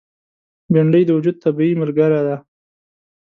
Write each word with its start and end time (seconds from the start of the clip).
بېنډۍ 0.71 1.03
د 1.05 1.09
وجود 1.17 1.35
طبیعي 1.43 1.73
ملګره 1.81 2.19
ده 2.27 2.35